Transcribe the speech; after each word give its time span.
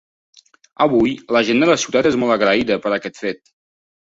Avui, 0.85 1.11
la 1.37 1.43
gent 1.49 1.61
de 1.65 1.67
la 1.71 1.75
ciutat 1.83 2.09
és 2.13 2.19
molt 2.23 2.37
agraïda 2.37 2.79
per 2.89 2.95
aquest 2.97 3.23
fet. 3.27 3.55